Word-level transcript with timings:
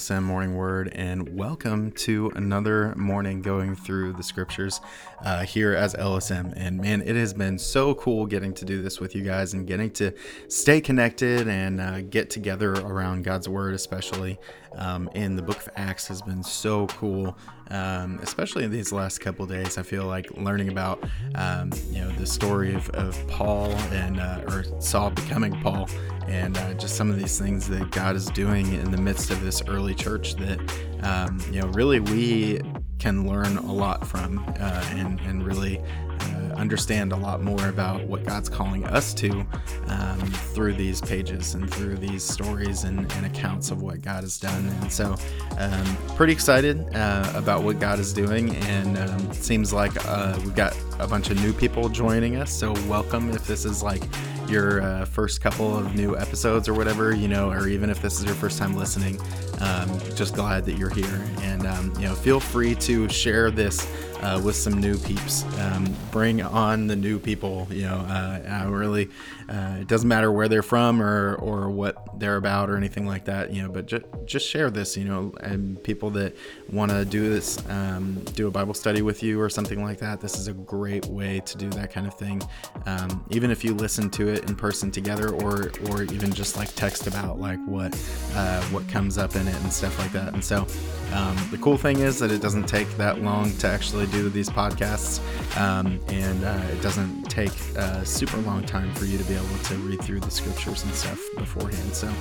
LSM 0.00 0.22
Morning 0.22 0.56
Word, 0.56 0.88
and 0.94 1.36
welcome 1.36 1.92
to 1.92 2.32
another 2.34 2.94
morning 2.96 3.42
going 3.42 3.76
through 3.76 4.14
the 4.14 4.22
scriptures 4.22 4.80
uh, 5.26 5.44
here 5.44 5.74
as 5.74 5.92
LSM. 5.92 6.54
And 6.56 6.80
man, 6.80 7.02
it 7.02 7.16
has 7.16 7.34
been 7.34 7.58
so 7.58 7.94
cool 7.94 8.24
getting 8.24 8.54
to 8.54 8.64
do 8.64 8.80
this 8.80 8.98
with 8.98 9.14
you 9.14 9.22
guys 9.22 9.52
and 9.52 9.66
getting 9.66 9.90
to 9.90 10.12
stay 10.48 10.80
connected 10.80 11.48
and 11.48 11.82
uh, 11.82 12.00
get 12.00 12.30
together 12.30 12.72
around 12.72 13.24
God's 13.24 13.46
Word, 13.46 13.74
especially 13.74 14.38
um, 14.76 15.10
in 15.14 15.36
the 15.36 15.42
book 15.42 15.58
of 15.58 15.68
Acts, 15.76 16.06
has 16.08 16.22
been 16.22 16.42
so 16.42 16.86
cool. 16.86 17.36
Um, 17.70 18.18
especially 18.22 18.64
in 18.64 18.72
these 18.72 18.90
last 18.90 19.20
couple 19.20 19.46
days, 19.46 19.78
I 19.78 19.84
feel 19.84 20.04
like 20.04 20.28
learning 20.36 20.70
about 20.70 21.04
um, 21.36 21.70
you 21.90 22.00
know 22.00 22.10
the 22.10 22.26
story 22.26 22.74
of, 22.74 22.90
of 22.90 23.16
Paul 23.28 23.70
and 23.92 24.18
uh, 24.18 24.42
or 24.48 24.64
Saul 24.80 25.10
becoming 25.10 25.52
Paul, 25.60 25.88
and 26.26 26.58
uh, 26.58 26.74
just 26.74 26.96
some 26.96 27.10
of 27.10 27.18
these 27.18 27.38
things 27.38 27.68
that 27.68 27.92
God 27.92 28.16
is 28.16 28.26
doing 28.26 28.72
in 28.72 28.90
the 28.90 28.96
midst 28.96 29.30
of 29.30 29.40
this 29.40 29.62
early 29.68 29.89
church 29.94 30.34
that 30.36 30.58
um, 31.02 31.40
you 31.50 31.60
know 31.60 31.68
really 31.68 32.00
we 32.00 32.60
can 32.98 33.26
learn 33.26 33.56
a 33.56 33.72
lot 33.72 34.06
from 34.06 34.38
uh, 34.58 34.84
and 34.92 35.20
and 35.20 35.44
really 35.44 35.78
uh, 36.20 36.54
understand 36.56 37.12
a 37.12 37.16
lot 37.16 37.42
more 37.42 37.68
about 37.68 38.06
what 38.06 38.24
God's 38.24 38.48
calling 38.48 38.84
us 38.84 39.14
to 39.14 39.46
um, 39.86 40.20
through 40.54 40.74
these 40.74 41.00
pages 41.00 41.54
and 41.54 41.72
through 41.72 41.96
these 41.96 42.22
stories 42.22 42.84
and, 42.84 43.10
and, 43.14 43.26
accounts 43.26 43.70
of 43.70 43.80
what 43.82 44.02
God 44.02 44.22
has 44.22 44.38
done. 44.38 44.68
And 44.68 44.92
so, 44.92 45.16
um, 45.56 45.96
pretty 46.16 46.32
excited 46.32 46.94
uh, 46.94 47.32
about 47.34 47.62
what 47.62 47.78
God 47.78 47.98
is 47.98 48.12
doing. 48.12 48.54
And 48.56 48.98
um, 48.98 49.32
seems 49.32 49.72
like 49.72 49.92
uh, 50.06 50.38
we've 50.44 50.54
got 50.54 50.76
a 50.98 51.06
bunch 51.06 51.30
of 51.30 51.40
new 51.40 51.52
people 51.52 51.88
joining 51.88 52.36
us. 52.36 52.52
So, 52.52 52.72
welcome 52.86 53.30
if 53.30 53.46
this 53.46 53.64
is 53.64 53.82
like 53.82 54.02
your 54.48 54.82
uh, 54.82 55.04
first 55.04 55.40
couple 55.40 55.76
of 55.76 55.94
new 55.94 56.16
episodes 56.16 56.68
or 56.68 56.74
whatever, 56.74 57.14
you 57.14 57.28
know, 57.28 57.50
or 57.50 57.68
even 57.68 57.88
if 57.88 58.02
this 58.02 58.18
is 58.18 58.24
your 58.24 58.34
first 58.34 58.58
time 58.58 58.74
listening, 58.74 59.18
um, 59.60 59.98
just 60.14 60.34
glad 60.34 60.64
that 60.66 60.76
you're 60.78 60.90
here. 60.90 61.22
And, 61.42 61.66
um, 61.66 61.92
you 61.96 62.06
know, 62.08 62.14
feel 62.14 62.40
free 62.40 62.74
to 62.76 63.08
share 63.08 63.50
this 63.50 63.86
uh, 64.22 64.40
with 64.44 64.56
some 64.56 64.80
new 64.80 64.98
peeps. 64.98 65.44
Um, 65.58 65.94
bring 66.10 66.42
on 66.42 66.86
the 66.86 66.96
new 66.96 67.18
people. 67.18 67.66
You 67.70 67.82
know, 67.82 67.96
uh, 67.96 68.40
I 68.48 68.64
really, 68.64 69.08
uh, 69.48 69.78
it 69.80 69.88
doesn't 69.88 70.08
matter 70.08 70.30
where 70.30 70.48
they're 70.48 70.62
from 70.62 71.02
or 71.02 71.34
or 71.36 71.70
what 71.70 72.18
they're 72.18 72.36
about 72.36 72.70
or 72.70 72.76
anything 72.76 73.06
like 73.06 73.24
that. 73.26 73.52
You 73.52 73.62
know, 73.62 73.68
but 73.68 73.86
just 73.86 74.04
just 74.26 74.48
share 74.48 74.70
this. 74.70 74.96
You 74.96 75.04
know, 75.04 75.32
and 75.40 75.82
people 75.82 76.10
that 76.10 76.36
want 76.70 76.90
to 76.90 77.04
do 77.04 77.30
this, 77.30 77.58
um, 77.68 78.22
do 78.34 78.46
a 78.46 78.50
Bible 78.50 78.74
study 78.74 79.02
with 79.02 79.22
you 79.22 79.40
or 79.40 79.48
something 79.48 79.82
like 79.82 79.98
that. 79.98 80.20
This 80.20 80.38
is 80.38 80.48
a 80.48 80.52
great 80.52 81.06
way 81.06 81.40
to 81.40 81.56
do 81.56 81.70
that 81.70 81.92
kind 81.92 82.06
of 82.06 82.14
thing. 82.14 82.42
Um, 82.86 83.24
even 83.30 83.50
if 83.50 83.64
you 83.64 83.74
listen 83.74 84.10
to 84.10 84.28
it 84.28 84.48
in 84.48 84.56
person 84.56 84.90
together, 84.90 85.30
or 85.30 85.72
or 85.88 86.02
even 86.04 86.32
just 86.32 86.56
like 86.56 86.74
text 86.74 87.06
about 87.06 87.40
like 87.40 87.60
what 87.66 87.94
uh, 88.34 88.62
what 88.64 88.86
comes 88.88 89.18
up 89.18 89.34
in 89.34 89.48
it 89.50 89.62
and 89.62 89.72
stuff 89.72 89.98
like 89.98 90.12
that. 90.12 90.32
And 90.32 90.44
so. 90.44 90.66
Um, 91.12 91.36
the 91.50 91.58
cool 91.58 91.76
thing 91.76 91.98
is 91.98 92.20
that 92.20 92.30
it 92.30 92.40
doesn't 92.40 92.68
take 92.68 92.88
that 92.96 93.20
long 93.20 93.50
to 93.58 93.66
actually 93.66 94.06
do 94.06 94.28
these 94.28 94.48
podcasts, 94.48 95.20
um, 95.58 95.98
and 96.08 96.44
uh, 96.44 96.62
it 96.70 96.80
doesn't 96.82 97.24
take 97.24 97.50
a 97.76 98.06
super 98.06 98.36
long 98.38 98.64
time 98.64 98.94
for 98.94 99.06
you 99.06 99.18
to 99.18 99.24
be 99.24 99.34
able 99.34 99.58
to 99.64 99.74
read 99.78 100.00
through 100.02 100.20
the 100.20 100.30
scriptures 100.30 100.84
and 100.84 100.94
stuff 100.94 101.20
beforehand. 101.36 101.94
So 101.94 102.12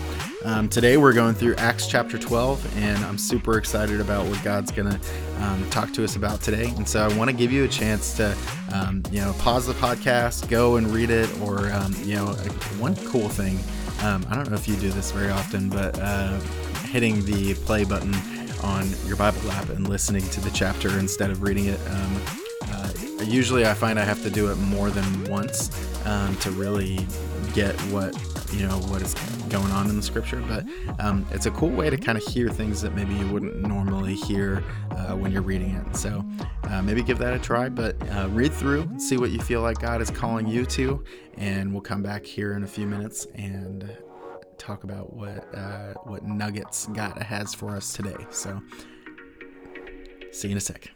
um, 0.44 0.70
today 0.70 0.98
we're 0.98 1.14
going 1.14 1.36
through 1.36 1.56
Acts 1.58 1.86
chapter 1.86 2.18
12, 2.18 2.78
and 2.78 2.98
I'm 3.06 3.20
super 3.20 3.60
excited 3.60 4.02
about 4.02 4.26
what 4.26 4.44
God's 4.44 4.72
going 4.72 4.90
to 4.90 5.00
um, 5.44 5.70
talk 5.70 5.94
to 5.94 6.04
us 6.04 6.16
about 6.16 6.42
today. 6.42 6.70
And 6.76 6.88
so 6.88 7.08
I 7.08 7.16
want 7.16 7.30
to 7.30 7.36
give 7.36 7.52
you 7.52 7.66
a 7.66 7.68
chance 7.68 8.14
to, 8.18 8.36
um, 8.74 9.04
you 9.12 9.22
know, 9.22 9.34
pause 9.34 9.68
the 9.68 9.74
podcast, 9.74 10.50
go 10.50 10.78
and 10.78 10.88
read 10.88 11.12
it, 11.12 11.30
or 11.42 11.72
um, 11.74 11.94
you 12.04 12.16
know, 12.16 12.26
one 12.80 12.96
cool 13.06 13.30
thing. 13.30 13.60
I 14.02 14.18
don't 14.34 14.50
know 14.50 14.56
if 14.56 14.68
you 14.68 14.78
do 14.78 14.90
this 14.92 15.12
very 15.12 15.30
often, 15.30 15.70
but 15.70 16.00
uh, 16.00 16.40
hitting 16.92 17.24
the 17.26 17.54
play 17.66 17.84
button 17.84 18.14
on 18.64 18.90
your 19.06 19.16
Bible 19.16 19.52
app 19.52 19.70
and 19.70 19.88
listening 19.88 20.28
to 20.30 20.42
the 20.42 20.50
chapter 20.52 21.00
instead 21.00 21.30
of 21.30 21.42
reading 21.42 21.66
it. 21.66 21.80
Um, 21.90 22.22
uh, 22.64 22.92
usually, 23.24 23.66
I 23.66 23.74
find 23.74 24.00
I 24.00 24.04
have 24.04 24.22
to 24.24 24.30
do 24.30 24.52
it 24.52 24.56
more 24.56 24.90
than 24.90 25.26
once 25.26 25.70
um, 26.06 26.36
to 26.38 26.52
really 26.52 27.06
get 27.54 27.74
what 27.92 28.16
you 28.52 28.66
know 28.66 28.78
what 28.88 29.02
is 29.02 29.14
going 29.50 29.72
on 29.72 29.90
in 29.90 29.96
the 29.96 30.04
scripture. 30.04 30.44
But 30.48 30.66
um, 31.00 31.26
it's 31.32 31.46
a 31.46 31.52
cool 31.52 31.70
way 31.70 31.90
to 31.90 31.98
kind 31.98 32.18
of 32.18 32.24
hear 32.24 32.50
things 32.50 32.82
that 32.82 32.96
maybe 32.96 33.14
you 33.14 33.28
wouldn't 33.30 33.62
normally 33.62 34.16
hear 34.16 34.64
uh, 34.92 35.16
when 35.16 35.32
you're 35.32 35.42
reading 35.42 35.76
it. 35.76 35.96
So 35.96 36.24
uh, 36.64 36.82
maybe 36.82 37.02
give 37.02 37.18
that 37.20 37.34
a 37.34 37.40
try. 37.40 37.70
But 37.70 37.96
uh, 38.12 38.30
read 38.30 38.54
through, 38.54 39.00
see 39.00 39.18
what 39.18 39.32
you 39.32 39.40
feel 39.40 39.62
like 39.62 39.80
God 39.80 40.02
is 40.02 40.10
calling 40.10 40.48
you 40.48 40.66
to, 40.68 41.04
and 41.38 41.72
we'll 41.72 41.82
come 41.82 42.04
back 42.04 42.26
here 42.26 42.54
in 42.54 42.64
a 42.64 42.68
few 42.68 42.88
minutes 42.88 43.26
and 43.36 43.90
talk 44.60 44.84
about 44.84 45.14
what 45.14 45.48
uh, 45.56 45.94
what 46.04 46.24
nuggets 46.24 46.88
God 46.88 47.18
has 47.22 47.56
for 47.56 47.76
us 47.76 47.94
today. 47.94 48.18
So, 48.30 48.62
see 50.32 50.50
you 50.50 50.52
in 50.52 50.58
a 50.58 50.62
sec. 50.62 50.92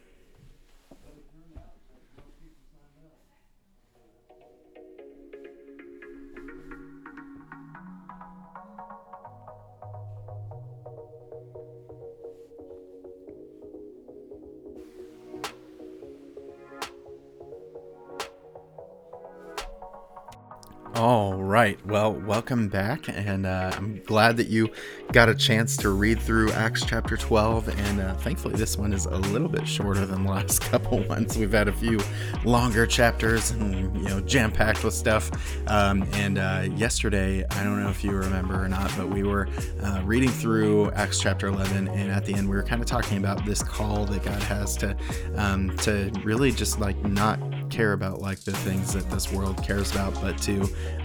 All 20.95 21.33
right. 21.33 21.83
Well, 21.87 22.13
welcome 22.13 22.67
back. 22.67 23.09
And 23.09 23.47
uh, 23.47 23.71
I'm 23.75 24.03
glad 24.03 24.37
that 24.37 24.47
you 24.47 24.69
got 25.11 25.27
a 25.27 25.33
chance 25.33 25.75
to 25.77 25.89
read 25.89 26.21
through 26.21 26.51
Acts 26.51 26.85
chapter 26.85 27.17
12. 27.17 27.67
And 27.79 27.99
uh, 27.99 28.13
thankfully, 28.17 28.53
this 28.53 28.77
one 28.77 28.93
is 28.93 29.07
a 29.07 29.17
little 29.17 29.47
bit 29.47 29.67
shorter 29.67 30.05
than 30.05 30.25
the 30.25 30.29
last 30.29 30.61
couple 30.71 30.99
ones. 31.05 31.35
We've 31.35 31.51
had 31.51 31.67
a 31.67 31.73
few 31.73 31.99
longer 32.45 32.85
chapters 32.85 33.49
and, 33.49 33.97
you 33.97 34.07
know, 34.07 34.21
jam 34.21 34.51
packed 34.51 34.83
with 34.83 34.93
stuff. 34.93 35.31
Um, 35.67 36.03
and 36.13 36.37
uh, 36.37 36.67
yesterday, 36.75 37.43
I 37.49 37.63
don't 37.63 37.81
know 37.81 37.89
if 37.89 38.03
you 38.03 38.11
remember 38.11 38.63
or 38.63 38.69
not, 38.69 38.95
but 38.95 39.09
we 39.09 39.23
were 39.23 39.47
uh, 39.81 40.03
reading 40.05 40.29
through 40.29 40.91
Acts 40.91 41.19
chapter 41.19 41.47
11. 41.47 41.87
And 41.87 42.11
at 42.11 42.23
the 42.23 42.35
end, 42.35 42.47
we 42.47 42.55
were 42.55 42.63
kind 42.63 42.83
of 42.83 42.87
talking 42.87 43.17
about 43.17 43.43
this 43.47 43.63
call 43.63 44.05
that 44.05 44.23
God 44.23 44.43
has 44.43 44.77
to, 44.77 44.95
um, 45.37 45.75
to 45.77 46.11
really 46.23 46.51
just 46.51 46.79
like 46.79 47.03
not 47.03 47.39
care 47.73 47.93
about 47.93 48.21
like 48.21 48.39
the 48.41 48.51
things 48.51 48.93
that 48.93 49.09
this 49.09 49.31
world 49.31 49.63
cares 49.63 49.91
about, 49.91 50.13
but 50.21 50.37
to 50.43 50.61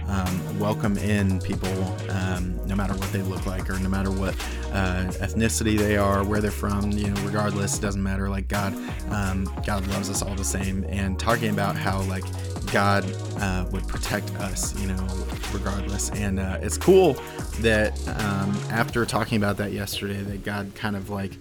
um, 0.07 0.59
welcome 0.59 0.97
in 0.97 1.39
people 1.39 1.67
um, 2.11 2.59
no 2.67 2.75
matter 2.75 2.93
what 2.93 3.11
they 3.11 3.23
look 3.23 3.45
like 3.47 3.69
or 3.69 3.79
no 3.79 3.89
matter 3.89 4.11
what 4.11 4.35
uh, 4.71 5.05
ethnicity 5.19 5.77
they 5.77 5.97
are, 5.97 6.23
where 6.23 6.41
they're 6.41 6.51
from, 6.51 6.91
you 6.91 7.09
know, 7.09 7.21
regardless, 7.23 7.77
it 7.77 7.81
doesn't 7.81 8.03
matter. 8.03 8.29
Like 8.29 8.47
God, 8.47 8.73
um, 9.09 9.51
God 9.65 9.85
loves 9.87 10.09
us 10.11 10.21
all 10.21 10.35
the 10.35 10.43
same. 10.43 10.83
And 10.89 11.19
talking 11.19 11.49
about 11.49 11.75
how 11.75 12.01
like 12.03 12.23
God 12.71 13.03
uh, 13.39 13.65
would 13.71 13.87
protect 13.87 14.29
us, 14.35 14.79
you 14.79 14.87
know, 14.87 15.07
regardless. 15.51 16.11
And 16.11 16.39
uh, 16.39 16.59
it's 16.61 16.77
cool 16.77 17.13
that 17.61 17.99
um, 18.07 18.55
after 18.69 19.05
talking 19.05 19.37
about 19.37 19.57
that 19.57 19.71
yesterday, 19.71 20.21
that 20.21 20.43
God 20.43 20.71
kind 20.75 20.95
of 20.95 21.09
like 21.09 21.31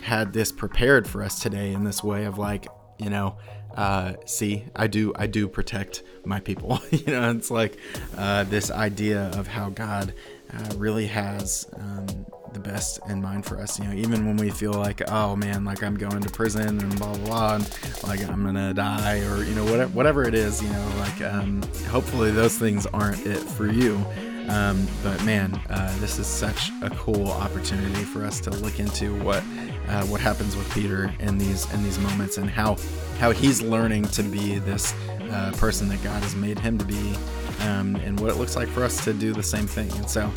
had 0.00 0.32
this 0.32 0.50
prepared 0.50 1.06
for 1.06 1.22
us 1.22 1.40
today 1.40 1.72
in 1.72 1.84
this 1.84 2.02
way 2.02 2.24
of 2.24 2.38
like, 2.38 2.66
you 3.02 3.10
know, 3.10 3.36
uh, 3.76 4.14
see, 4.26 4.64
I 4.76 4.86
do, 4.86 5.12
I 5.16 5.26
do 5.26 5.48
protect 5.48 6.02
my 6.24 6.40
people. 6.40 6.80
you 6.90 7.12
know, 7.12 7.30
it's 7.30 7.50
like 7.50 7.78
uh, 8.16 8.44
this 8.44 8.70
idea 8.70 9.30
of 9.34 9.46
how 9.46 9.70
God 9.70 10.12
uh, 10.52 10.74
really 10.76 11.06
has 11.06 11.66
um, 11.76 12.26
the 12.52 12.60
best 12.60 13.00
in 13.08 13.22
mind 13.22 13.46
for 13.46 13.58
us. 13.58 13.78
You 13.78 13.86
know, 13.86 13.94
even 13.94 14.26
when 14.26 14.36
we 14.36 14.50
feel 14.50 14.72
like, 14.72 15.02
oh 15.10 15.36
man, 15.36 15.64
like 15.64 15.82
I'm 15.82 15.96
going 15.96 16.20
to 16.20 16.30
prison 16.30 16.80
and 16.80 16.98
blah 16.98 17.14
blah 17.14 17.26
blah, 17.26 17.54
and 17.56 17.78
like 18.04 18.20
I'm 18.28 18.44
gonna 18.44 18.74
die, 18.74 19.20
or 19.20 19.42
you 19.44 19.54
know, 19.54 19.64
whatever, 19.64 19.92
whatever 19.92 20.22
it 20.24 20.34
is. 20.34 20.62
You 20.62 20.68
know, 20.68 20.92
like 20.98 21.22
um, 21.22 21.62
hopefully 21.88 22.30
those 22.30 22.58
things 22.58 22.86
aren't 22.86 23.26
it 23.26 23.40
for 23.40 23.70
you. 23.70 24.04
Um, 24.48 24.86
but 25.02 25.22
man, 25.24 25.54
uh, 25.70 25.96
this 26.00 26.18
is 26.18 26.26
such 26.26 26.70
a 26.82 26.90
cool 26.90 27.30
opportunity 27.30 28.02
for 28.02 28.24
us 28.24 28.40
to 28.40 28.50
look 28.50 28.80
into 28.80 29.14
what 29.22 29.42
uh, 29.88 30.04
what 30.06 30.20
happens 30.20 30.56
with 30.56 30.70
Peter 30.72 31.12
in 31.20 31.38
these 31.38 31.72
in 31.72 31.82
these 31.82 31.98
moments 31.98 32.38
and 32.38 32.48
how 32.48 32.76
how 33.18 33.30
he's 33.30 33.62
learning 33.62 34.04
to 34.04 34.22
be 34.22 34.58
this 34.58 34.94
uh, 35.30 35.52
person 35.56 35.88
that 35.88 36.02
God 36.02 36.22
has 36.22 36.34
made 36.34 36.58
him 36.58 36.78
to 36.78 36.84
be, 36.84 37.14
um, 37.60 37.96
and 37.96 38.18
what 38.18 38.30
it 38.30 38.36
looks 38.36 38.56
like 38.56 38.68
for 38.68 38.84
us 38.84 39.04
to 39.04 39.12
do 39.12 39.32
the 39.32 39.42
same 39.42 39.66
thing. 39.66 39.90
And 39.92 40.08
so, 40.08 40.30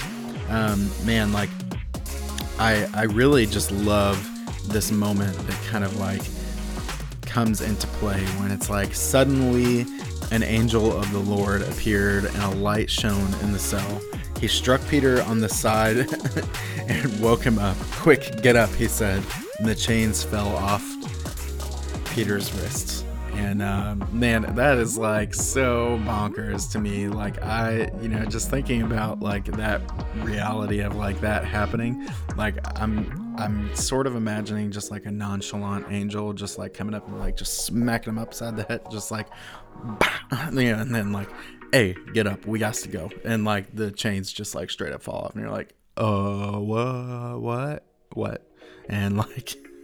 um, 0.49 0.89
man, 1.03 1.33
like 1.33 1.49
I 2.59 2.87
I 2.93 3.03
really 3.03 3.45
just 3.45 3.71
love 3.71 4.17
this 4.69 4.91
moment 4.91 5.35
that 5.47 5.61
kind 5.65 5.83
of 5.83 5.97
like 5.99 6.21
comes 7.21 7.61
into 7.61 7.87
play 7.87 8.23
when 8.39 8.51
it's 8.51 8.69
like 8.69 8.95
suddenly 8.95 9.85
an 10.31 10.43
angel 10.43 10.91
of 10.91 11.11
the 11.11 11.19
Lord 11.19 11.61
appeared 11.61 12.25
and 12.25 12.43
a 12.43 12.49
light 12.49 12.89
shone 12.89 13.33
in 13.41 13.51
the 13.51 13.59
cell. 13.59 14.01
He 14.39 14.47
struck 14.47 14.85
Peter 14.87 15.21
on 15.23 15.39
the 15.39 15.49
side 15.49 15.97
and 16.77 17.21
woke 17.21 17.43
him 17.43 17.57
up. 17.59 17.77
Quick, 17.91 18.41
get 18.41 18.55
up, 18.55 18.69
he 18.71 18.87
said. 18.87 19.23
And 19.59 19.67
the 19.67 19.75
chains 19.75 20.23
fell 20.23 20.55
off 20.55 20.83
Peter's 22.13 22.53
wrists. 22.53 23.04
And 23.35 23.61
um, 23.61 24.07
man, 24.11 24.55
that 24.55 24.77
is 24.77 24.97
like 24.97 25.33
so 25.33 25.99
bonkers 26.03 26.71
to 26.71 26.79
me. 26.79 27.07
Like 27.07 27.41
I, 27.43 27.91
you 28.01 28.07
know, 28.07 28.25
just 28.25 28.49
thinking 28.49 28.81
about 28.81 29.19
like 29.19 29.45
that 29.57 29.81
reality 30.17 30.79
of 30.79 30.95
like 30.95 31.19
that 31.21 31.43
happening. 31.43 32.07
Like 32.37 32.55
I'm, 32.79 33.35
I'm 33.37 33.75
sort 33.75 34.07
of 34.07 34.15
imagining 34.15 34.71
just 34.71 34.89
like 34.89 35.05
a 35.05 35.11
nonchalant 35.11 35.87
angel, 35.89 36.33
just 36.33 36.57
like 36.57 36.73
coming 36.73 36.95
up 36.95 37.07
and 37.07 37.19
like 37.19 37.35
just 37.35 37.65
smacking 37.65 38.13
him 38.13 38.19
upside 38.19 38.55
the 38.55 38.63
head, 38.63 38.81
just 38.89 39.11
like, 39.11 39.27
yeah, 40.31 40.81
and 40.81 40.95
then 40.95 41.11
like, 41.11 41.29
hey, 41.71 41.95
get 42.13 42.27
up, 42.27 42.45
we 42.45 42.57
got 42.57 42.75
to 42.75 42.87
go, 42.87 43.09
and 43.25 43.43
like 43.43 43.75
the 43.75 43.91
chains 43.91 44.31
just 44.31 44.55
like 44.55 44.69
straight 44.69 44.93
up 44.93 45.03
fall 45.03 45.25
off, 45.25 45.33
and 45.33 45.41
you're 45.41 45.51
like, 45.51 45.73
oh, 45.97 46.61
what, 46.61 47.41
what, 47.41 47.85
what, 48.13 48.47
and 48.89 49.17
like. 49.17 49.55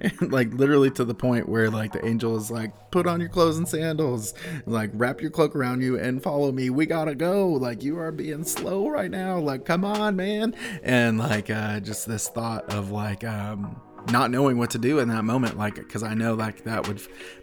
and 0.00 0.32
like 0.32 0.52
literally 0.54 0.90
to 0.92 1.04
the 1.04 1.14
point 1.14 1.48
where 1.48 1.70
like 1.70 1.92
the 1.92 2.04
angel 2.04 2.36
is 2.36 2.50
like 2.50 2.72
put 2.90 3.06
on 3.06 3.20
your 3.20 3.28
clothes 3.28 3.58
and 3.58 3.68
sandals. 3.68 4.34
Like 4.66 4.90
wrap 4.94 5.20
your 5.20 5.30
cloak 5.30 5.56
around 5.56 5.82
you 5.82 5.98
and 5.98 6.22
follow 6.22 6.52
me. 6.52 6.70
We 6.70 6.86
gotta 6.86 7.14
go. 7.14 7.48
Like 7.48 7.82
you 7.82 7.98
are 7.98 8.12
being 8.12 8.44
slow 8.44 8.88
right 8.88 9.10
now. 9.10 9.38
Like 9.38 9.64
come 9.64 9.84
on 9.84 10.16
man. 10.16 10.54
And 10.82 11.18
like 11.18 11.50
uh 11.50 11.80
just 11.80 12.06
this 12.06 12.28
thought 12.28 12.72
of 12.72 12.90
like 12.90 13.24
um 13.24 13.80
not 14.10 14.30
knowing 14.30 14.58
what 14.58 14.70
to 14.70 14.78
do 14.78 14.98
in 14.98 15.08
that 15.08 15.22
moment 15.24 15.56
like 15.56 15.76
because 15.76 16.02
i 16.02 16.12
know 16.12 16.34
like 16.34 16.64
that 16.64 16.88
would 16.88 17.00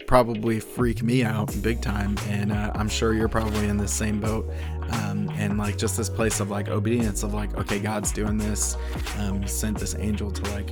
probably 0.07 0.59
freak 0.59 1.03
me 1.03 1.23
out 1.23 1.55
big 1.61 1.81
time. 1.81 2.17
And 2.27 2.51
uh, 2.51 2.71
i'm 2.75 2.89
sure 2.89 3.13
you're 3.13 3.29
probably 3.29 3.67
in 3.67 3.77
the 3.77 3.87
same 3.87 4.19
boat. 4.19 4.51
Um, 4.89 5.29
and 5.35 5.57
like 5.57 5.77
just 5.77 5.95
this 5.97 6.09
place 6.09 6.39
of 6.39 6.49
like 6.49 6.67
obedience 6.67 7.21
of 7.21 7.33
like 7.33 7.55
okay 7.57 7.79
god's 7.79 8.11
doing 8.11 8.37
this. 8.37 8.75
Um, 9.19 9.45
sent 9.47 9.79
this 9.79 9.95
angel 9.95 10.31
to 10.31 10.51
like 10.51 10.71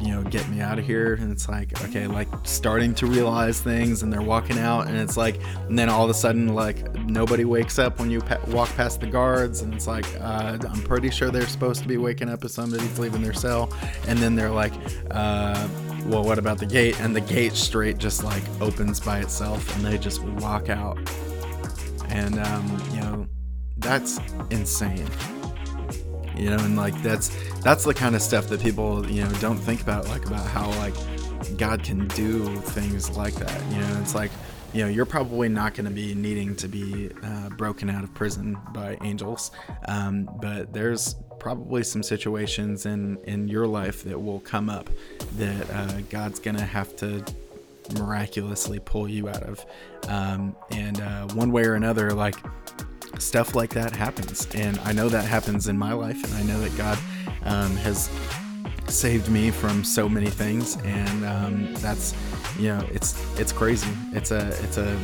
you 0.00 0.08
know, 0.08 0.22
get 0.22 0.48
me 0.48 0.60
out 0.60 0.78
of 0.78 0.84
here. 0.84 1.14
And 1.14 1.30
it's 1.30 1.48
like, 1.48 1.80
okay, 1.84 2.06
like 2.06 2.28
starting 2.42 2.94
to 2.96 3.06
realize 3.06 3.60
things 3.60 4.02
and 4.02 4.12
they're 4.12 4.22
walking 4.22 4.58
out 4.58 4.86
and 4.86 4.96
it's 4.96 5.16
like, 5.16 5.40
and 5.68 5.78
then 5.78 5.88
all 5.88 6.04
of 6.04 6.10
a 6.10 6.14
sudden, 6.14 6.54
like 6.54 6.94
nobody 7.06 7.44
wakes 7.44 7.78
up 7.78 7.98
when 7.98 8.10
you 8.10 8.20
pa- 8.20 8.40
walk 8.48 8.68
past 8.76 9.00
the 9.00 9.06
guards. 9.06 9.62
And 9.62 9.74
it's 9.74 9.86
like, 9.86 10.06
uh, 10.20 10.58
I'm 10.68 10.82
pretty 10.82 11.10
sure 11.10 11.30
they're 11.30 11.46
supposed 11.46 11.82
to 11.82 11.88
be 11.88 11.96
waking 11.96 12.28
up 12.28 12.44
if 12.44 12.50
somebody's 12.50 12.98
leaving 12.98 13.22
their 13.22 13.32
cell. 13.32 13.72
And 14.06 14.18
then 14.18 14.34
they're 14.34 14.50
like, 14.50 14.72
uh, 15.10 15.68
well, 16.06 16.24
what 16.24 16.38
about 16.38 16.58
the 16.58 16.66
gate? 16.66 17.00
And 17.00 17.14
the 17.14 17.20
gate 17.20 17.54
straight 17.54 17.98
just 17.98 18.24
like 18.24 18.42
opens 18.60 19.00
by 19.00 19.20
itself 19.20 19.74
and 19.76 19.84
they 19.84 19.98
just 19.98 20.22
walk 20.22 20.68
out. 20.68 20.98
And, 22.08 22.38
um, 22.38 22.82
you 22.92 23.00
know, 23.00 23.26
that's 23.78 24.18
insane 24.50 25.08
you 26.36 26.50
know 26.50 26.58
and 26.58 26.76
like 26.76 27.00
that's 27.02 27.30
that's 27.62 27.84
the 27.84 27.94
kind 27.94 28.14
of 28.14 28.22
stuff 28.22 28.48
that 28.48 28.60
people 28.60 29.08
you 29.10 29.22
know 29.22 29.30
don't 29.34 29.58
think 29.58 29.80
about 29.80 30.06
like 30.08 30.26
about 30.26 30.46
how 30.46 30.68
like 30.78 30.94
god 31.56 31.82
can 31.82 32.08
do 32.08 32.56
things 32.56 33.16
like 33.16 33.34
that 33.34 33.72
you 33.72 33.78
know? 33.78 34.00
It's 34.00 34.14
like 34.14 34.30
you 34.72 34.82
know 34.82 34.88
you're 34.88 35.06
probably 35.06 35.48
not 35.48 35.74
going 35.74 35.86
to 35.86 35.92
be 35.92 36.14
needing 36.14 36.56
to 36.56 36.68
be 36.68 37.10
uh, 37.22 37.48
broken 37.50 37.88
out 37.88 38.02
of 38.04 38.12
prison 38.14 38.58
by 38.72 38.98
angels 39.02 39.50
um, 39.86 40.28
but 40.40 40.72
there's 40.72 41.14
probably 41.38 41.82
some 41.82 42.02
situations 42.02 42.86
in 42.86 43.18
in 43.24 43.48
your 43.48 43.66
life 43.66 44.02
that 44.04 44.20
will 44.20 44.40
come 44.40 44.68
up 44.68 44.90
that 45.36 45.70
uh, 45.70 46.00
god's 46.10 46.40
going 46.40 46.56
to 46.56 46.64
have 46.64 46.94
to 46.96 47.24
miraculously 47.98 48.78
pull 48.80 49.08
you 49.08 49.28
out 49.28 49.42
of 49.42 49.64
um, 50.08 50.56
and 50.70 51.00
uh, 51.00 51.26
one 51.28 51.52
way 51.52 51.64
or 51.64 51.74
another 51.74 52.10
like 52.12 52.34
stuff 53.18 53.54
like 53.54 53.70
that 53.74 53.94
happens. 53.94 54.46
And 54.54 54.78
I 54.80 54.92
know 54.92 55.08
that 55.08 55.24
happens 55.24 55.68
in 55.68 55.78
my 55.78 55.92
life, 55.92 56.22
and 56.24 56.34
I 56.34 56.42
know 56.42 56.60
that 56.60 56.76
God 56.76 56.98
um, 57.44 57.76
has 57.78 58.10
saved 58.88 59.30
me 59.30 59.50
from 59.50 59.84
so 59.84 60.08
many 60.08 60.30
things. 60.30 60.76
And 60.84 61.24
um, 61.24 61.74
that's, 61.74 62.14
you 62.58 62.68
know, 62.68 62.86
it's 62.92 63.14
it's 63.38 63.52
crazy. 63.52 63.90
It's 64.12 64.30
a 64.30 64.48
it's 64.62 64.76
a 64.76 64.98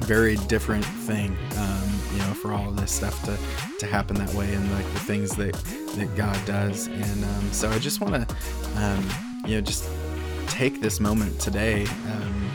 very 0.00 0.36
different 0.46 0.84
thing, 0.84 1.36
um, 1.56 2.00
you 2.12 2.18
know, 2.18 2.34
for 2.34 2.52
all 2.52 2.70
this 2.70 2.92
stuff 2.92 3.22
to 3.24 3.36
to 3.78 3.86
happen 3.86 4.16
that 4.16 4.32
way, 4.34 4.52
and 4.54 4.72
like 4.72 4.84
the 4.92 5.00
things 5.00 5.36
that 5.36 5.52
that 5.96 6.14
God 6.16 6.38
does. 6.46 6.86
And 6.86 7.24
um, 7.24 7.52
so 7.52 7.68
I 7.70 7.78
just 7.78 8.00
want 8.00 8.14
to, 8.14 8.36
um, 8.76 9.08
you 9.46 9.56
know, 9.56 9.60
just 9.60 9.88
take 10.46 10.80
this 10.80 11.00
moment 11.00 11.38
today 11.40 11.86
um, 12.10 12.50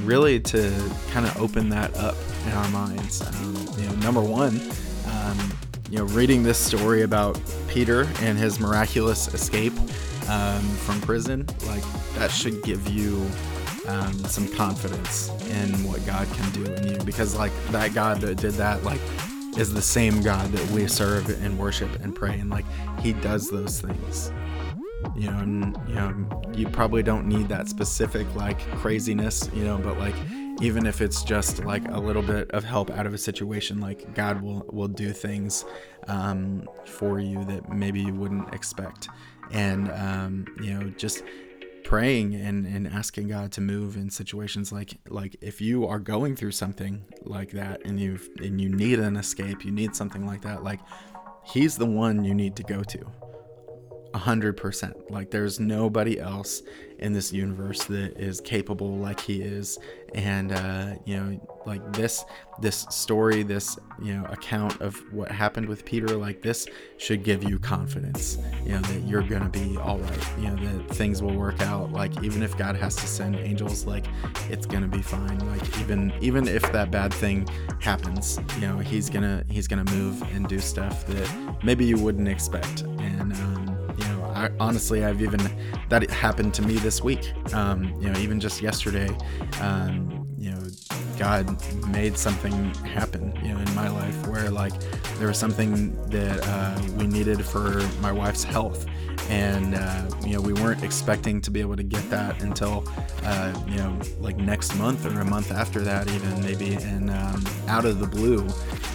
really 0.00 0.40
to 0.40 0.72
kind 1.10 1.26
of 1.26 1.36
open 1.40 1.68
that 1.70 1.94
up 1.96 2.16
in 2.46 2.52
our 2.52 2.68
minds. 2.70 3.22
Um, 3.22 3.54
you 3.78 3.86
know, 3.86 3.94
number 3.96 4.20
one, 4.20 4.60
um, 5.06 5.52
you 5.90 5.98
know, 5.98 6.04
reading 6.04 6.42
this 6.42 6.58
story 6.58 7.02
about 7.02 7.40
Peter 7.68 8.08
and 8.20 8.38
his 8.38 8.58
miraculous 8.58 9.32
escape 9.34 9.74
um, 10.28 10.62
from 10.62 11.00
prison, 11.02 11.46
like 11.66 11.84
that 12.14 12.30
should 12.30 12.62
give 12.62 12.88
you 12.88 13.26
um, 13.88 14.12
some 14.24 14.48
confidence 14.48 15.28
in 15.48 15.68
what 15.84 16.04
God 16.06 16.28
can 16.34 16.50
do 16.52 16.64
in 16.64 16.86
you, 16.86 16.98
because 17.04 17.36
like 17.36 17.52
that 17.68 17.94
God 17.94 18.20
that 18.20 18.36
did 18.36 18.52
that, 18.54 18.84
like 18.84 19.00
is 19.58 19.74
the 19.74 19.82
same 19.82 20.22
God 20.22 20.50
that 20.52 20.70
we 20.70 20.86
serve 20.86 21.28
and 21.42 21.58
worship 21.58 21.90
and 22.00 22.14
pray, 22.14 22.38
and 22.38 22.48
like 22.48 22.64
He 23.00 23.12
does 23.12 23.50
those 23.50 23.80
things 23.80 24.32
you 25.16 25.30
know 25.30 25.40
you 25.88 25.94
know 25.94 26.42
you 26.54 26.68
probably 26.68 27.02
don't 27.02 27.26
need 27.26 27.48
that 27.48 27.68
specific 27.68 28.32
like 28.34 28.58
craziness 28.76 29.48
you 29.52 29.64
know 29.64 29.78
but 29.78 29.98
like 29.98 30.14
even 30.60 30.86
if 30.86 31.00
it's 31.00 31.22
just 31.22 31.64
like 31.64 31.86
a 31.88 31.98
little 31.98 32.22
bit 32.22 32.50
of 32.52 32.62
help 32.62 32.90
out 32.90 33.06
of 33.06 33.14
a 33.14 33.18
situation 33.18 33.80
like 33.80 34.14
god 34.14 34.40
will 34.42 34.64
will 34.70 34.88
do 34.88 35.12
things 35.12 35.64
um, 36.08 36.68
for 36.84 37.20
you 37.20 37.44
that 37.44 37.72
maybe 37.72 38.00
you 38.00 38.14
wouldn't 38.14 38.52
expect. 38.54 39.08
And 39.50 39.90
um, 39.90 40.46
you 40.60 40.72
know 40.72 40.90
just 40.90 41.22
praying 41.84 42.34
and, 42.36 42.64
and 42.64 42.86
asking 42.86 43.28
god 43.28 43.50
to 43.50 43.60
move 43.60 43.96
in 43.96 44.08
situations 44.08 44.70
like 44.70 44.94
like 45.08 45.36
if 45.40 45.60
you 45.60 45.84
are 45.84 45.98
going 45.98 46.36
through 46.36 46.52
something 46.52 47.04
like 47.24 47.50
that 47.50 47.84
and 47.84 47.98
you 47.98 48.18
and 48.38 48.60
you 48.60 48.68
need 48.68 49.00
an 49.00 49.16
escape 49.16 49.64
you 49.64 49.72
need 49.72 49.94
something 49.94 50.24
like 50.24 50.40
that 50.42 50.62
like 50.62 50.78
he's 51.44 51.76
the 51.76 51.84
one 51.84 52.24
you 52.24 52.32
need 52.32 52.54
to 52.54 52.62
go 52.62 52.84
to 52.84 53.04
100%. 54.12 55.10
Like, 55.10 55.30
there's 55.30 55.58
nobody 55.60 56.20
else 56.20 56.62
in 57.02 57.12
this 57.12 57.32
universe 57.32 57.84
that 57.84 58.16
is 58.16 58.40
capable 58.40 58.96
like 58.96 59.20
he 59.20 59.42
is. 59.42 59.78
And, 60.14 60.52
uh, 60.52 60.94
you 61.04 61.16
know, 61.16 61.58
like 61.66 61.92
this, 61.92 62.24
this 62.60 62.86
story, 62.90 63.42
this, 63.42 63.76
you 64.00 64.14
know, 64.14 64.24
account 64.26 64.80
of 64.80 64.96
what 65.12 65.30
happened 65.30 65.66
with 65.66 65.84
Peter, 65.84 66.16
like 66.16 66.42
this 66.42 66.68
should 66.98 67.24
give 67.24 67.42
you 67.42 67.58
confidence, 67.58 68.38
you 68.64 68.72
know, 68.72 68.80
that 68.82 69.00
you're 69.00 69.22
going 69.22 69.42
to 69.42 69.48
be 69.48 69.76
all 69.78 69.98
right, 69.98 70.28
you 70.38 70.48
know, 70.48 70.56
that 70.64 70.94
things 70.94 71.22
will 71.22 71.34
work 71.34 71.60
out. 71.62 71.92
Like, 71.92 72.22
even 72.22 72.42
if 72.42 72.56
God 72.56 72.76
has 72.76 72.94
to 72.96 73.06
send 73.06 73.34
angels, 73.36 73.84
like, 73.84 74.06
it's 74.48 74.66
going 74.66 74.82
to 74.82 74.88
be 74.88 75.02
fine. 75.02 75.38
Like, 75.50 75.80
even, 75.80 76.12
even 76.20 76.46
if 76.46 76.62
that 76.72 76.92
bad 76.92 77.12
thing 77.12 77.48
happens, 77.80 78.38
you 78.56 78.68
know, 78.68 78.78
he's 78.78 79.10
going 79.10 79.22
to, 79.22 79.44
he's 79.52 79.66
going 79.66 79.84
to 79.84 79.92
move 79.94 80.22
and 80.34 80.46
do 80.48 80.60
stuff 80.60 81.04
that 81.06 81.64
maybe 81.64 81.84
you 81.84 81.98
wouldn't 81.98 82.28
expect. 82.28 82.82
And, 82.82 83.32
um, 83.32 83.51
I, 84.42 84.50
honestly, 84.58 85.04
I've 85.04 85.22
even 85.22 85.40
that 85.88 86.08
happened 86.10 86.52
to 86.54 86.62
me 86.62 86.74
this 86.74 87.00
week. 87.00 87.32
Um, 87.54 87.94
you 88.00 88.10
know, 88.10 88.18
even 88.18 88.40
just 88.40 88.60
yesterday, 88.60 89.08
um, 89.60 90.26
you 90.36 90.50
know, 90.50 90.60
God 91.16 91.62
made 91.88 92.18
something 92.18 92.74
happen, 92.74 93.32
you 93.44 93.54
know, 93.54 93.60
in 93.60 93.74
my 93.76 93.88
life 93.88 94.26
where 94.26 94.50
like 94.50 94.72
there 95.18 95.28
was 95.28 95.38
something 95.38 95.94
that 96.08 96.40
uh, 96.44 96.82
we 96.96 97.06
needed 97.06 97.44
for 97.44 97.86
my 98.00 98.10
wife's 98.10 98.42
health, 98.42 98.84
and 99.28 99.76
uh, 99.76 100.10
you 100.26 100.32
know 100.32 100.40
we 100.40 100.54
weren't 100.54 100.82
expecting 100.82 101.40
to 101.40 101.52
be 101.52 101.60
able 101.60 101.76
to 101.76 101.84
get 101.84 102.10
that 102.10 102.42
until 102.42 102.84
uh, 103.22 103.54
you 103.68 103.76
know 103.76 103.96
like 104.18 104.38
next 104.38 104.76
month 104.76 105.06
or 105.06 105.20
a 105.20 105.24
month 105.24 105.52
after 105.52 105.82
that 105.82 106.10
even 106.10 106.40
maybe. 106.42 106.74
And 106.74 107.10
um, 107.10 107.44
out 107.68 107.84
of 107.84 108.00
the 108.00 108.08
blue 108.08 108.48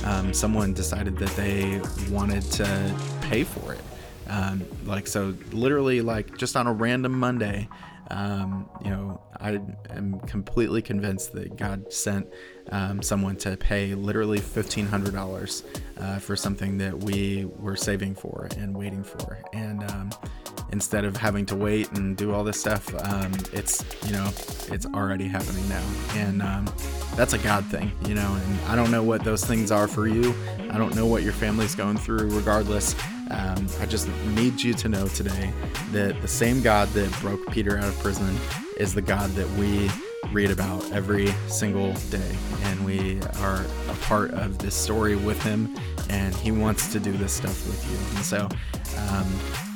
um, 0.03 0.33
someone 0.33 0.73
decided 0.73 1.17
that 1.19 1.29
they 1.37 1.79
wanted 2.11 2.43
to 2.51 2.95
pay 3.21 3.45
for 3.45 3.73
it 3.73 3.81
um, 4.29 4.65
like 4.85 5.07
so, 5.07 5.33
literally, 5.51 6.01
like 6.01 6.37
just 6.37 6.55
on 6.55 6.67
a 6.67 6.73
random 6.73 7.17
Monday, 7.19 7.67
um, 8.09 8.69
you 8.83 8.89
know, 8.89 9.21
I 9.39 9.59
am 9.89 10.19
completely 10.21 10.81
convinced 10.81 11.33
that 11.33 11.57
God 11.57 11.91
sent 11.91 12.27
um, 12.71 13.01
someone 13.01 13.35
to 13.37 13.57
pay 13.57 13.95
literally 13.95 14.39
fifteen 14.39 14.85
hundred 14.85 15.13
dollars 15.13 15.63
uh, 15.99 16.19
for 16.19 16.35
something 16.35 16.77
that 16.77 16.97
we 17.03 17.45
were 17.59 17.75
saving 17.75 18.15
for 18.15 18.47
and 18.57 18.75
waiting 18.75 19.03
for, 19.03 19.43
and 19.53 19.83
um, 19.91 20.09
instead 20.71 21.05
of 21.05 21.15
having 21.17 21.45
to 21.47 21.55
wait 21.55 21.91
and 21.91 22.17
do 22.17 22.33
all 22.33 22.43
this 22.43 22.59
stuff, 22.59 22.93
um, 23.05 23.31
it's 23.53 23.83
you 24.05 24.13
know, 24.13 24.29
it's 24.71 24.85
already 24.85 25.27
happening 25.27 25.67
now, 25.67 25.83
and 26.15 26.41
um, 26.41 26.65
that's 27.15 27.33
a 27.33 27.39
God 27.39 27.65
thing, 27.65 27.91
you 28.07 28.15
know. 28.15 28.39
And 28.45 28.59
I 28.67 28.75
don't 28.75 28.91
know 28.91 29.03
what 29.03 29.23
those 29.23 29.45
things 29.45 29.71
are 29.71 29.87
for 29.87 30.07
you. 30.07 30.33
I 30.69 30.77
don't 30.77 30.95
know 30.95 31.05
what 31.05 31.23
your 31.23 31.33
family's 31.33 31.75
going 31.75 31.97
through, 31.97 32.29
regardless. 32.29 32.95
Um, 33.29 33.67
I 33.79 33.85
just 33.85 34.07
need 34.35 34.61
you 34.61 34.73
to 34.73 34.89
know 34.89 35.07
today 35.07 35.53
that 35.91 36.21
the 36.21 36.27
same 36.27 36.61
God 36.61 36.87
that 36.89 37.11
broke 37.19 37.45
Peter 37.51 37.77
out 37.77 37.85
of 37.85 37.99
prison 37.99 38.37
is 38.77 38.93
the 38.93 39.01
God 39.01 39.29
that 39.31 39.49
we 39.51 39.89
read 40.31 40.51
about 40.51 40.91
every 40.91 41.27
single 41.47 41.93
day. 42.09 42.35
And 42.63 42.85
we 42.85 43.19
are 43.39 43.65
a 43.89 43.93
part 44.01 44.31
of 44.31 44.57
this 44.57 44.75
story 44.75 45.15
with 45.15 45.41
him, 45.43 45.75
and 46.09 46.35
he 46.35 46.51
wants 46.51 46.91
to 46.91 46.99
do 46.99 47.13
this 47.13 47.33
stuff 47.33 47.65
with 47.67 47.83
you. 47.91 48.17
And 48.17 48.25
so, 48.25 48.47
um, 49.09 49.27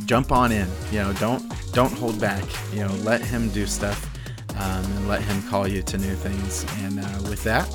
jump 0.05 0.31
on 0.31 0.51
in. 0.51 0.67
You 0.91 1.00
know, 1.00 1.13
don't 1.13 1.43
don't 1.74 1.93
hold 1.93 2.20
back. 2.20 2.43
You 2.74 2.81
know, 2.81 2.93
let 2.96 3.22
him 3.22 3.50
do 3.50 3.65
stuff 3.65 4.11
um, 4.58 4.84
and 4.84 5.08
let 5.08 5.22
Him 5.22 5.41
call 5.43 5.67
you 5.67 5.81
to 5.81 5.98
new 5.98 6.15
things. 6.15 6.65
And 6.84 7.00
uh, 7.00 7.29
with 7.29 7.43
that, 7.43 7.67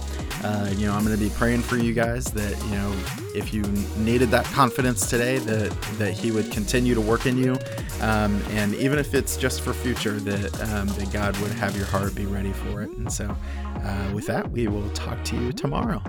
uh, 0.45 0.71
you 0.77 0.87
know, 0.87 0.95
I'm 0.95 1.05
going 1.05 1.17
to 1.17 1.23
be 1.23 1.31
praying 1.31 1.63
for 1.63 1.77
you 1.77 1.93
guys 1.93 2.27
that, 2.27 2.63
you 2.65 2.71
know, 2.71 2.93
if 3.35 3.53
you 3.53 3.63
needed 3.99 4.31
that 4.31 4.45
confidence 4.47 5.09
today, 5.09 5.39
that, 5.39 5.71
that 5.99 6.13
He 6.13 6.31
would 6.31 6.51
continue 6.51 6.95
to 6.95 7.01
work 7.01 7.27
in 7.27 7.37
you. 7.37 7.57
Um, 8.01 8.43
and 8.51 8.75
even 8.75 8.99
if 8.99 9.15
it's 9.15 9.37
just 9.37 9.63
for 9.63 9.73
future, 9.73 10.19
that, 10.21 10.61
um, 10.73 10.89
that 10.89 11.11
God 11.13 11.37
would 11.39 11.53
have 11.53 11.77
your 11.77 11.87
heart 11.87 12.15
be 12.15 12.27
ready 12.27 12.53
for 12.53 12.83
it. 12.83 12.91
And 12.91 13.13
so, 13.13 13.35
uh, 13.77 14.11
with 14.15 14.27
that, 14.27 14.51
we 14.51 14.69
will 14.69 14.91
talk 14.91 15.23
to 15.25 15.37
you 15.37 15.53
tomorrow. 15.53 16.03